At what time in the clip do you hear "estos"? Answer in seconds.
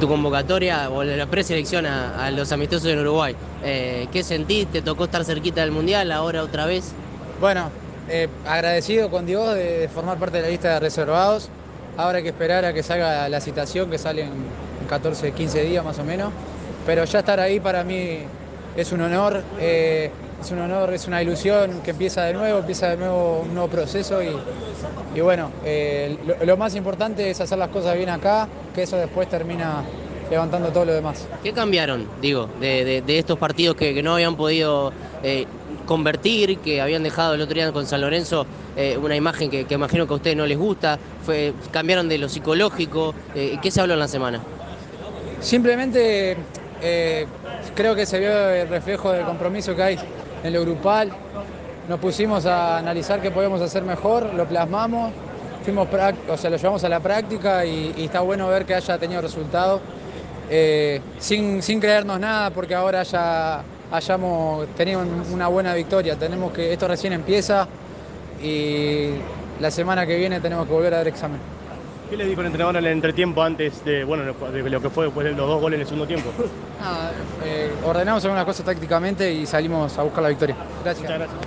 33.18-33.38